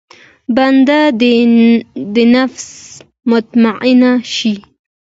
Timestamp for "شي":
4.35-4.53